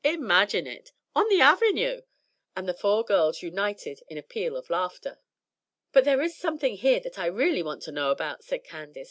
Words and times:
Imagine 0.03 0.65
it, 0.65 0.93
on 1.15 1.29
the 1.29 1.41
Avenue!" 1.41 2.01
And 2.55 2.67
the 2.67 2.73
four 2.73 3.03
girls 3.03 3.43
united 3.43 4.01
in 4.09 4.17
a 4.17 4.23
peal 4.23 4.57
of 4.57 4.71
laughter. 4.71 5.19
"But 5.91 6.05
there 6.05 6.23
is 6.23 6.35
something 6.35 6.77
here 6.77 6.99
that 7.01 7.19
I 7.19 7.27
really 7.27 7.61
want 7.61 7.83
to 7.83 7.91
know 7.91 8.09
about," 8.09 8.43
said 8.43 8.63
Candace. 8.63 8.99